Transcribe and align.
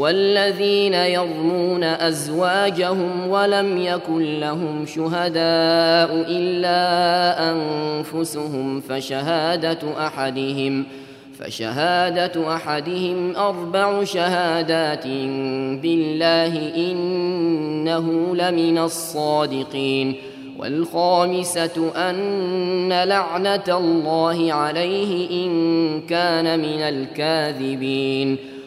والذين 0.00 0.94
يرمون 0.94 1.84
أزواجهم 1.84 3.28
ولم 3.28 3.78
يكن 3.78 4.40
لهم 4.40 4.86
شهداء 4.86 6.24
إلا 6.28 6.80
أنفسهم 7.52 8.80
فشهادة 8.80 10.06
أحدهم 10.06 10.84
فشهادة 11.38 12.54
أحدهم 12.54 13.36
أربع 13.36 14.04
شهادات 14.04 15.06
بالله 15.82 16.76
إنه 16.76 18.36
لمن 18.36 18.78
الصادقين 18.78 20.14
والخامسة 20.58 21.92
أن 21.96 22.92
لعنة 22.92 23.64
الله 23.68 24.52
عليه 24.52 25.44
إن 25.46 26.00
كان 26.00 26.58
من 26.58 26.80
الكاذبين 26.80 28.59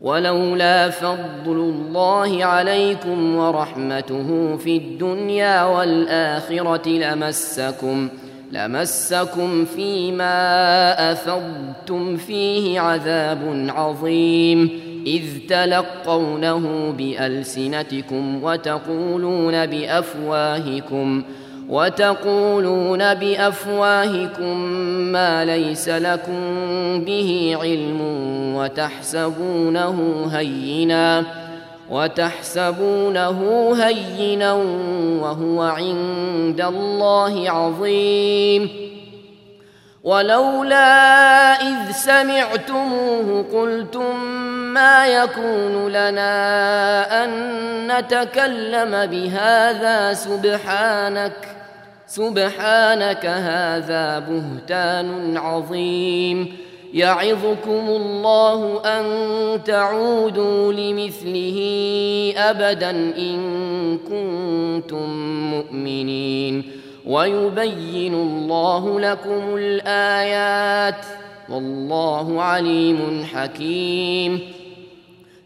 ولولا 0.00 0.90
فضل 0.90 1.46
الله 1.46 2.44
عليكم 2.44 3.36
ورحمته 3.36 4.56
في 4.56 4.76
الدنيا 4.76 5.64
والآخرة 5.64 6.88
لمسكم 6.88 8.08
لمسكم 8.52 9.64
فيما 9.64 10.32
أفضتم 11.12 12.16
فيه 12.16 12.80
عذاب 12.80 13.66
عظيم. 13.68 14.80
إذ 15.06 15.22
تلقونه 15.48 16.94
بألسنتكم 16.98 18.44
وتقولون 18.44 19.66
بأفواهكم. 19.66 21.22
وتقولون 21.68 23.14
بأفواهكم 23.14 24.56
ما 25.12 25.44
ليس 25.44 25.88
لكم 25.88 26.40
به 27.04 27.56
علم 27.60 28.00
وتحسبونه 28.56 30.26
هينا 30.32 31.24
وتحسبونه 31.90 33.70
هينا 33.84 34.52
وهو 35.22 35.62
عند 35.62 36.60
الله 36.60 37.50
عظيم. 37.50 38.70
ولولا 40.04 41.52
إذ 41.52 41.92
سمعتموه 41.92 43.44
قلتم 43.52 44.24
ما 44.74 45.06
يكون 45.06 45.88
لنا 45.88 47.24
أن 47.24 47.30
نتكلم 47.86 49.06
بهذا 49.06 50.12
سبحانك 50.12 51.57
سبحانك 52.08 53.26
هذا 53.26 54.18
بهتان 54.18 55.36
عظيم. 55.36 56.56
يعظكم 56.94 57.88
الله 57.88 58.80
أن 58.84 59.04
تعودوا 59.64 60.72
لمثله 60.72 61.58
أبدا 62.36 62.90
إن 62.90 63.38
كنتم 63.98 65.08
مؤمنين. 65.50 66.62
ويبين 67.06 68.14
الله 68.14 69.00
لكم 69.00 69.56
الآيات. 69.56 71.04
والله 71.48 72.42
عليم 72.42 73.24
حكيم. 73.34 74.40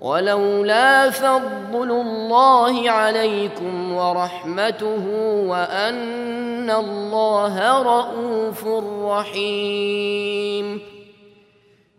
ولولا 0.00 1.10
فضل 1.10 1.90
الله 1.90 2.90
عليكم 2.90 3.92
ورحمته 3.92 5.06
وأن 5.46 6.70
الله 6.70 7.82
رءوف 7.82 8.66
رحيم. 9.04 10.80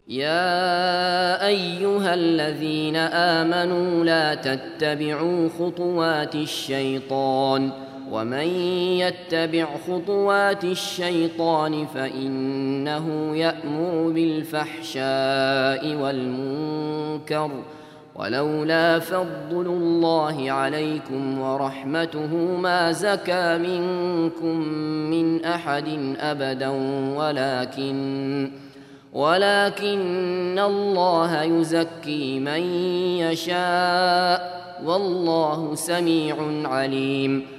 يا 0.07 1.46
أيها 1.48 2.13
الذين 2.13 2.96
آمنوا 2.96 4.06
لا 4.06 4.36
تتبعوا 4.36 5.50
خطوات 5.60 6.36
الشيطان 6.36 7.72
ومن 8.12 8.48
يتبع 8.98 9.68
خطوات 9.88 10.63
الشيطان 10.63 11.86
فإنه 11.86 13.38
يأمر 13.38 14.12
بالفحشاء 14.12 15.96
والمنكر 15.96 17.51
ولولا 18.19 19.00
فضل 19.00 19.66
الله 19.66 20.51
عليكم 20.51 21.39
ورحمته 21.42 22.36
ما 22.36 22.92
زكى 22.92 23.57
منكم 23.57 24.57
من 25.10 25.45
أحد 25.45 26.16
أبدا 26.19 26.69
ولكن 27.18 28.51
ولكن 29.13 30.60
الله 30.60 31.44
يزكي 31.44 32.39
من 32.39 32.62
يشاء 33.24 34.60
والله 34.86 35.75
سميع 35.75 36.36
عليم. 36.65 37.59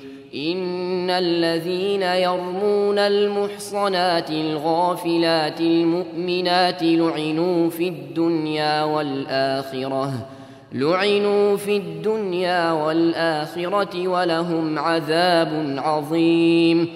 إن 0.35 1.09
الذين 1.09 2.01
يرمون 2.01 2.99
المحصنات 2.99 4.29
الغافلات 4.29 5.61
المؤمنات 5.61 6.83
لعنوا 6.83 7.69
في 7.69 7.87
الدنيا 7.87 8.83
والآخرة 8.83 10.11
لعنوا 10.71 11.57
في 11.57 11.77
الدنيا 11.77 12.71
والآخرة 12.71 14.07
ولهم 14.07 14.79
عذاب 14.79 15.75
عظيم. 15.77 16.89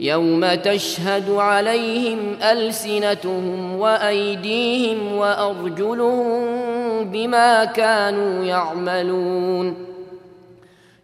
يوم 0.00 0.54
تشهد 0.54 1.30
عليهم 1.30 2.18
ألسنتهم 2.42 3.76
وأيديهم 3.76 5.12
وأرجلهم 5.12 6.44
بما 7.04 7.64
كانوا 7.64 8.44
يعملون. 8.44 9.87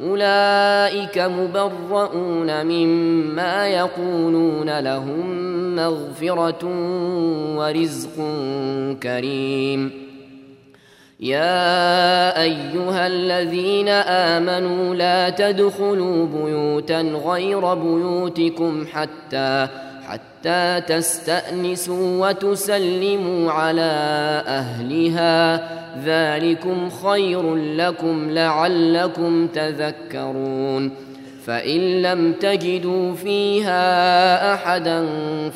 أولئك 0.00 1.18
مبرؤون 1.18 2.66
مما 2.66 3.68
يقولون 3.68 4.78
لهم 4.78 5.26
مغفرة 5.76 6.64
ورزق 7.56 8.16
كريم. 9.02 10.08
يا 11.20 12.42
أيها 12.42 13.06
الذين 13.06 13.88
آمنوا 13.88 14.94
لا 14.94 15.30
تدخلوا 15.30 16.26
بيوتا 16.26 17.00
غير 17.00 17.74
بيوتكم 17.74 18.86
حتى 18.92 19.68
حتى 20.38 20.80
تستأنسوا 20.80 22.28
وتسلموا 22.28 23.52
على 23.52 24.42
أهلها. 24.46 25.68
ذلكم 26.04 26.90
خير 26.90 27.54
لكم 27.54 28.30
لعلكم 28.30 29.46
تذكرون. 29.46 30.90
فإن 31.44 32.02
لم 32.02 32.32
تجدوا 32.32 33.14
فيها 33.14 34.54
أحدا 34.54 35.06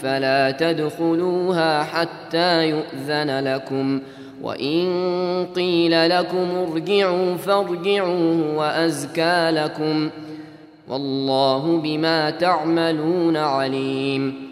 فلا 0.02 0.50
تدخلوها 0.50 1.82
حتى 1.82 2.68
يؤذن 2.68 3.44
لكم. 3.44 4.00
وإن 4.42 5.46
قيل 5.56 6.10
لكم 6.10 6.66
ارجعوا 6.72 7.36
فارجعوا 7.36 8.54
وأزكى 8.56 9.50
لكم 9.50 10.08
ۖ. 10.08 10.12
والله 10.88 11.80
بما 11.84 12.30
تعملون 12.30 13.36
عليم. 13.36 14.51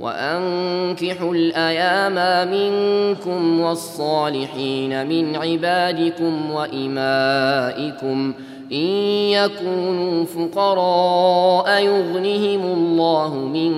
وأنكحوا 0.00 1.34
الأيام 1.34 2.48
منكم 2.50 3.60
والصالحين 3.60 5.06
من 5.06 5.36
عبادكم 5.36 6.50
وإمائكم 6.50 8.34
إن 8.72 8.88
يكونوا 9.30 10.24
فقراء 10.24 11.82
يغنهم 11.82 12.62
الله 12.62 13.34
من 13.34 13.72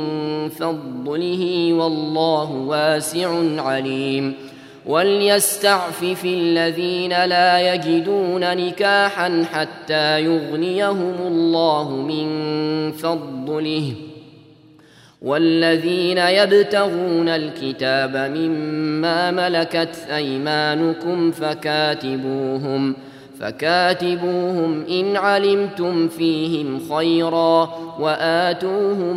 فضله 0.48 1.72
والله 1.72 2.52
واسع 2.52 3.30
عليم 3.62 4.34
وليستعفف 4.86 6.24
الذين 6.24 7.24
لا 7.24 7.74
يجدون 7.74 8.56
نكاحا 8.56 9.44
حتى 9.52 10.20
يغنيهم 10.24 11.14
الله 11.26 11.90
من 11.90 12.28
فضله 12.92 14.09
والذين 15.22 16.18
يبتغون 16.18 17.28
الكتاب 17.28 18.16
مما 18.16 19.30
ملكت 19.30 19.96
أيمانكم 20.14 21.30
فكاتبوهم 21.30 22.94
فكاتبوهم 23.40 24.84
إن 24.90 25.16
علمتم 25.16 26.08
فيهم 26.08 26.80
خيرا 26.94 27.70
وآتوهم 28.00 29.16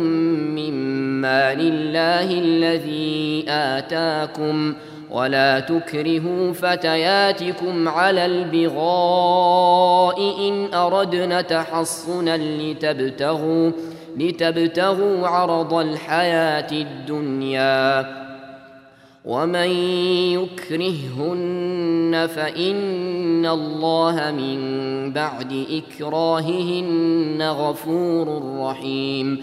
مما 0.54 1.54
لله 1.54 2.30
الذي 2.30 3.44
آتاكم 3.48 4.74
ولا 5.10 5.60
تكرهوا 5.60 6.52
فتياتكم 6.52 7.88
على 7.88 8.26
البغاء 8.26 10.18
إن 10.48 10.74
أردنا 10.74 11.40
تحصنا 11.40 12.36
لتبتغوا 12.36 13.70
لتبتغوا 14.16 15.28
عرض 15.28 15.74
الحياة 15.74 16.72
الدنيا 16.72 18.24
ومن 19.24 19.70
يكرههن 20.38 22.28
فإن 22.34 23.46
الله 23.46 24.30
من 24.30 25.12
بعد 25.12 25.66
إكراههن 25.70 27.42
غفور 27.42 28.42
رحيم 28.60 29.42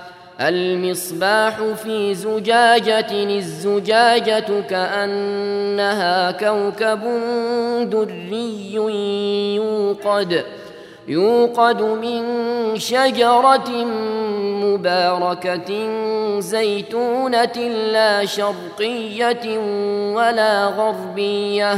المصباح 0.47 1.61
في 1.83 2.15
زجاجة 2.15 3.37
الزجاجة 3.37 4.61
كأنها 4.69 6.31
كوكب 6.31 6.99
دري 7.89 8.73
يوقد 9.55 10.43
يوقد 11.07 11.81
من 11.81 12.23
شجرة 12.79 13.69
مباركة 14.63 15.89
زيتونة 16.39 17.57
لا 17.91 18.25
شرقية 18.25 19.57
ولا 20.15 20.65
غربية. 20.65 21.77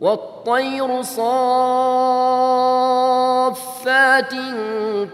والطير 0.00 1.02
صافات 1.02 1.24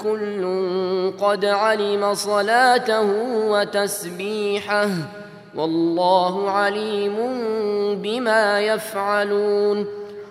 كل 0.03 1.13
قد 1.21 1.45
علم 1.45 2.15
صلاته 2.15 3.07
وتسبيحه 3.51 4.89
والله 5.55 6.51
عليم 6.51 7.17
بما 8.03 8.61
يفعلون 8.61 9.87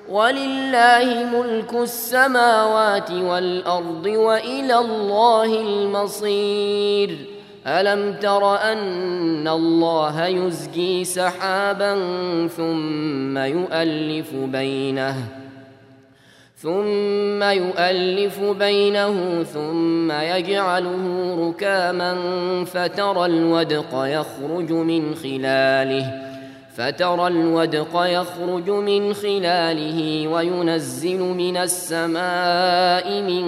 ولله 0.09 1.25
ملك 1.33 1.73
السماوات 1.73 3.11
والأرض 3.11 4.05
وإلى 4.05 4.77
الله 4.77 5.45
المصير 5.61 7.34
ألم 7.67 8.13
تر 8.13 8.55
أن 8.55 9.47
الله 9.47 10.25
يزجي 10.25 11.03
سحابا 11.03 11.93
ثم 12.47 13.37
يؤلف 13.37 14.35
بينه 14.35 15.15
ثم 16.55 17.43
يؤلف 17.43 18.39
بينه 18.39 19.43
ثم 19.43 20.11
يجعله 20.11 21.35
ركاما 21.49 22.15
فترى 22.65 23.25
الودق 23.25 23.89
يخرج 23.93 24.71
من 24.71 25.15
خلاله. 25.15 26.24
فترى 26.75 27.27
الودق 27.27 28.05
يخرج 28.05 28.69
من 28.69 29.13
خلاله 29.13 30.27
وينزل 30.27 31.19
من 31.19 31.57
السماء 31.57 33.21
من 33.21 33.45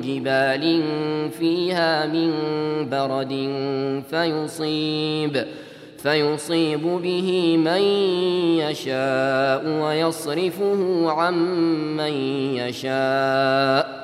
جبال 0.00 0.82
فيها 1.30 2.06
من 2.06 2.32
برد 2.88 3.32
فيصيب 4.10 5.46
فيصيب 6.02 6.82
به 6.82 7.56
من 7.56 7.82
يشاء 8.58 9.66
ويصرفه 9.82 11.10
عن 11.10 11.34
من 11.96 12.12
يشاء. 12.56 14.00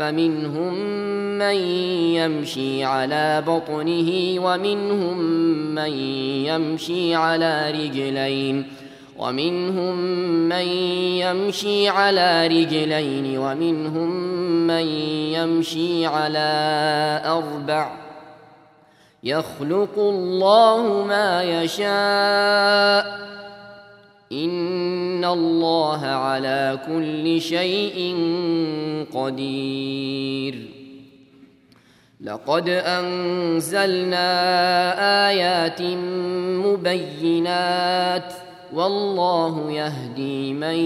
فمنهم 0.00 0.74
من 1.38 1.54
يمشي 2.16 2.84
على 2.84 3.44
بطنه 3.46 4.40
ومنهم 4.44 5.18
من 5.74 5.92
يمشي 6.48 7.14
على 7.14 7.70
رجلين 7.70 8.66
ومنهم 9.18 9.96
من 10.48 10.66
يمشي 11.20 11.88
على 11.88 12.46
رجلين 12.46 13.38
ومنهم 13.38 14.10
من 14.66 14.86
يمشي 15.36 16.06
على 16.06 16.50
أربع 17.24 17.92
يخلق 19.24 19.98
الله 19.98 21.04
ما 21.08 21.42
يشاء 21.42 23.29
ان 24.32 25.24
الله 25.24 26.06
على 26.06 26.78
كل 26.86 27.40
شيء 27.40 28.16
قدير. 29.14 30.70
لقد 32.20 32.68
انزلنا 32.68 34.28
ايات 35.28 35.82
مبينات 36.66 38.32
والله 38.74 39.72
يهدي 39.72 40.52
من 40.52 40.76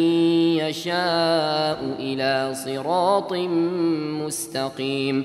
يشاء 0.58 1.96
إلى 1.98 2.54
صراط 2.54 3.32
مستقيم. 4.24 5.24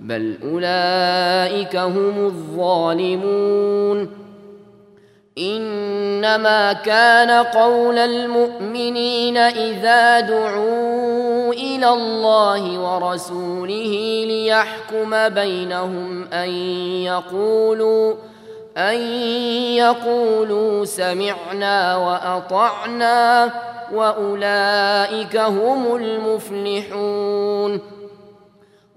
بل 0.00 0.38
أولئك 0.42 1.76
هم 1.76 2.26
الظالمون 2.26 4.08
إنما 5.38 6.72
كان 6.72 7.30
قول 7.30 7.98
المؤمنين 7.98 9.36
إذا 9.36 10.20
دعوا 10.20 11.52
إلى 11.52 11.88
الله 11.88 12.78
ورسوله 12.78 14.24
ليحكم 14.26 15.28
بينهم 15.28 16.24
أن 16.32 16.48
يقولوا 17.02 18.14
أن 18.76 19.00
يقولوا 19.74 20.84
سمعنا 20.84 21.96
وأطعنا 21.96 23.50
وأولئك 23.92 25.36
هم 25.36 25.96
المفلحون 25.96 27.80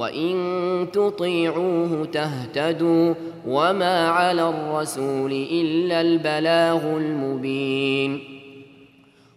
وإن 0.00 0.88
تطيعوه 0.92 2.08
تهتدوا 2.12 3.14
وما 3.46 4.08
على 4.08 4.48
الرسول 4.48 5.32
إلا 5.32 6.00
البلاغ 6.00 6.82
المبين 6.84 8.40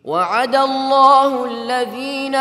وعد 0.04 0.56
الله 0.56 1.45
الذين 1.45 2.36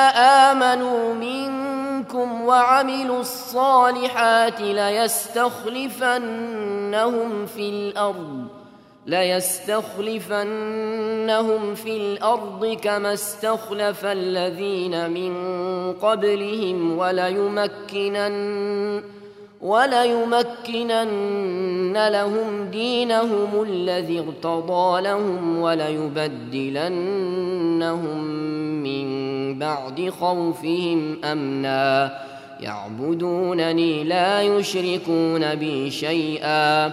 آمنوا 0.55 1.15
منكم 1.15 2.43
وعملوا 2.43 3.21
الصالحات 3.21 4.61
ليستخلفنهم 4.61 5.87
في 7.47 7.69
الأرض 7.69 8.62
ليستخلفنهم 9.07 10.45
في 11.75 11.97
الأرض 11.97 12.79
كما 12.83 13.15
استخلف 13.15 14.05
الذين 14.05 15.11
من 15.11 15.33
قبلهم 15.93 16.99
وليمكنن 16.99 18.33
وليمكنن 19.61 21.13
لهم 22.09 22.65
دينهم 22.71 23.63
الذي 23.63 24.19
ارتضى 24.19 25.03
لهم 25.03 25.59
وليبدلنهم 25.59 26.83
من 28.83 29.59
بعد 29.59 30.11
خوفهم 30.21 31.25
امنا 31.25 32.19
يعبدونني 32.61 34.05
لا 34.05 34.43
يشركون 34.43 35.55
بي 35.55 35.91
شيئا 35.91 36.93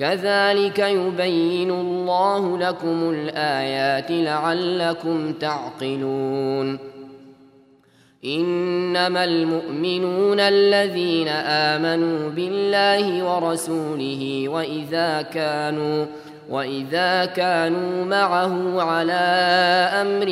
كذلك 0.00 0.78
يبين 0.78 1.70
الله 1.70 2.58
لكم 2.58 3.10
الآيات 3.10 4.10
لعلكم 4.10 5.32
تعقلون. 5.32 6.78
إنما 8.24 9.24
المؤمنون 9.24 10.40
الذين 10.40 11.28
آمنوا 11.28 12.30
بالله 12.30 13.24
ورسوله 13.24 14.48
وإذا 14.48 15.22
كانوا 15.22 16.06
وإذا 16.50 17.24
كانوا 17.24 18.04
معه 18.04 18.82
على 18.82 19.12
أمر 20.02 20.26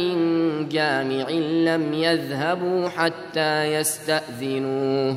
جامع 0.71 1.31
لم 1.75 1.95
يذهبوا 1.95 2.89
حتى 2.89 3.75
يستأذنوه. 3.75 5.17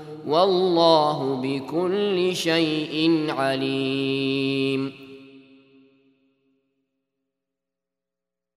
والله 0.27 1.35
بكل 1.43 2.35
شيء 2.35 3.25
عليم. 3.29 5.10